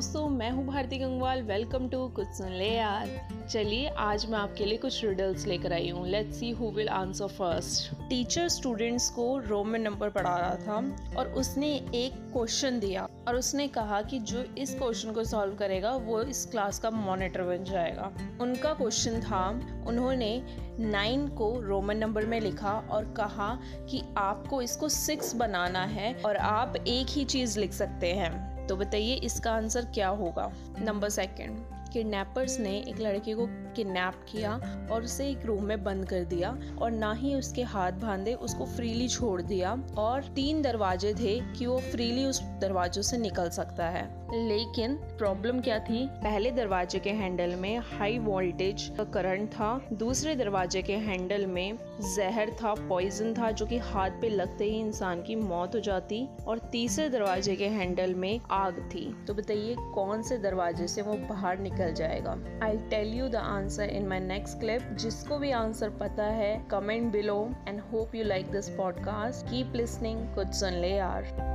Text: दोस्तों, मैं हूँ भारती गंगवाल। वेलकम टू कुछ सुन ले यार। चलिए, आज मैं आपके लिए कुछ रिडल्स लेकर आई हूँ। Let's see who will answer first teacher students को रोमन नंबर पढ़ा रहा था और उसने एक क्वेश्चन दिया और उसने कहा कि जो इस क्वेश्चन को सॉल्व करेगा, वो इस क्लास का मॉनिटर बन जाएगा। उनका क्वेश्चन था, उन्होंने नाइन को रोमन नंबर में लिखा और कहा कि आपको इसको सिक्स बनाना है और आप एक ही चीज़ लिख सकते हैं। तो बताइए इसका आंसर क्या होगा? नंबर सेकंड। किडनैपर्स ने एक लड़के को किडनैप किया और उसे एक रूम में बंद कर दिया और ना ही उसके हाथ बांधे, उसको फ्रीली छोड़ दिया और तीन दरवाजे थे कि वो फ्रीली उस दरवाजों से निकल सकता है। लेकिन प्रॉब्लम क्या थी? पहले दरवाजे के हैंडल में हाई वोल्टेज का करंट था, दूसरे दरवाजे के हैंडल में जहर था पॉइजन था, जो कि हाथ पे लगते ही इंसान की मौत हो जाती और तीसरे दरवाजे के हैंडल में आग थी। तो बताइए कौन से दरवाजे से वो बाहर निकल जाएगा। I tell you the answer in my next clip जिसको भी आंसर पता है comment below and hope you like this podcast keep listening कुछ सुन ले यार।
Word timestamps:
दोस्तों, 0.00 0.28
मैं 0.28 0.50
हूँ 0.50 0.64
भारती 0.66 0.98
गंगवाल। 0.98 1.42
वेलकम 1.42 1.88
टू 1.88 2.06
कुछ 2.08 2.26
सुन 2.26 2.52
ले 2.52 2.68
यार। 2.68 3.08
चलिए, 3.50 3.88
आज 3.88 4.24
मैं 4.26 4.38
आपके 4.38 4.64
लिए 4.64 4.78
कुछ 4.78 5.04
रिडल्स 5.04 5.46
लेकर 5.46 5.72
आई 5.72 5.88
हूँ। 5.88 6.06
Let's 6.08 6.36
see 6.36 6.50
who 6.50 6.70
will 6.70 6.88
answer 6.88 7.26
first 7.28 8.00
teacher 8.08 8.48
students 8.48 9.08
को 9.10 9.38
रोमन 9.38 9.80
नंबर 9.80 10.08
पढ़ा 10.08 10.36
रहा 10.36 10.54
था 10.56 11.16
और 11.18 11.28
उसने 11.32 11.72
एक 11.94 12.14
क्वेश्चन 12.32 12.80
दिया 12.80 13.06
और 13.28 13.36
उसने 13.36 13.68
कहा 13.68 14.00
कि 14.02 14.18
जो 14.18 14.44
इस 14.58 14.74
क्वेश्चन 14.74 15.12
को 15.12 15.24
सॉल्व 15.24 15.54
करेगा, 15.54 15.90
वो 15.90 16.22
इस 16.22 16.44
क्लास 16.46 16.78
का 16.78 16.90
मॉनिटर 16.90 17.42
बन 17.42 17.64
जाएगा। 17.64 18.12
उनका 18.40 18.72
क्वेश्चन 18.74 19.20
था, 19.20 19.48
उन्होंने 19.86 20.42
नाइन 20.80 21.28
को 21.28 21.60
रोमन 21.60 21.96
नंबर 21.96 22.26
में 22.26 22.40
लिखा 22.40 22.72
और 22.90 23.04
कहा 23.04 23.58
कि 23.90 24.02
आपको 24.16 24.62
इसको 24.62 24.88
सिक्स 24.88 25.34
बनाना 25.34 25.84
है 25.84 26.14
और 26.14 26.36
आप 26.36 26.76
एक 26.76 27.06
ही 27.10 27.24
चीज़ 27.24 27.58
लिख 27.60 27.72
सकते 27.72 28.12
हैं। 28.12 28.48
तो 28.70 28.76
बताइए 28.76 29.14
इसका 29.14 29.52
आंसर 29.52 29.84
क्या 29.84 30.08
होगा? 30.08 30.52
नंबर 30.78 31.08
सेकंड। 31.08 31.79
किडनैपर्स 31.92 32.58
ने 32.60 32.76
एक 32.78 33.00
लड़के 33.00 33.34
को 33.34 33.46
किडनैप 33.76 34.24
किया 34.28 34.52
और 34.92 35.02
उसे 35.02 35.28
एक 35.30 35.44
रूम 35.46 35.64
में 35.64 35.84
बंद 35.84 36.08
कर 36.08 36.24
दिया 36.24 36.58
और 36.78 36.90
ना 36.90 37.12
ही 37.12 37.34
उसके 37.34 37.62
हाथ 37.62 37.92
बांधे, 37.92 38.34
उसको 38.34 38.64
फ्रीली 38.66 39.08
छोड़ 39.08 39.42
दिया 39.42 39.76
और 39.98 40.22
तीन 40.22 40.62
दरवाजे 40.62 41.14
थे 41.14 41.40
कि 41.52 41.66
वो 41.66 41.78
फ्रीली 41.80 42.24
उस 42.24 42.42
दरवाजों 42.42 43.02
से 43.02 43.18
निकल 43.18 43.50
सकता 43.50 43.88
है। 43.88 44.08
लेकिन 44.48 44.94
प्रॉब्लम 44.94 45.60
क्या 45.60 45.78
थी? 45.78 46.06
पहले 46.06 46.50
दरवाजे 46.50 46.98
के 46.98 47.10
हैंडल 47.10 47.54
में 47.54 47.78
हाई 47.78 48.18
वोल्टेज 48.18 48.92
का 48.96 49.04
करंट 49.04 49.48
था, 49.50 49.88
दूसरे 49.92 50.34
दरवाजे 50.36 50.82
के 50.82 50.96
हैंडल 50.96 51.46
में 51.46 51.76
जहर 52.16 52.50
था 52.50 52.74
पॉइजन 52.74 53.34
था, 53.34 53.50
जो 53.50 53.66
कि 53.66 53.78
हाथ 53.78 54.10
पे 54.10 54.28
लगते 54.28 54.64
ही 54.64 54.80
इंसान 54.80 55.22
की 55.22 55.36
मौत 55.36 55.74
हो 55.74 55.80
जाती 55.80 56.28
और 56.46 56.58
तीसरे 56.58 57.08
दरवाजे 57.08 57.56
के 57.56 57.68
हैंडल 57.68 58.14
में 58.14 58.40
आग 58.50 58.78
थी। 58.94 59.24
तो 59.26 59.34
बताइए 59.34 59.76
कौन 59.94 60.22
से 60.22 60.38
दरवाजे 60.38 60.88
से 60.88 61.02
वो 61.02 61.14
बाहर 61.14 61.58
निकल 61.58 61.79
जाएगा। 61.88 62.38
I 62.62 62.76
tell 62.76 63.08
you 63.14 63.28
the 63.28 63.36
answer 63.36 63.84
in 63.84 64.06
my 64.06 64.20
next 64.20 64.60
clip 64.60 64.82
जिसको 64.82 65.38
भी 65.38 65.50
आंसर 65.50 65.90
पता 65.90 66.24
है 66.24 66.66
comment 66.70 67.12
below 67.12 67.50
and 67.68 67.80
hope 67.80 68.14
you 68.14 68.24
like 68.24 68.50
this 68.50 68.68
podcast 68.68 69.46
keep 69.46 69.72
listening 69.74 70.34
कुछ 70.34 70.48
सुन 70.48 70.72
ले 70.72 70.88
यार। 70.88 71.50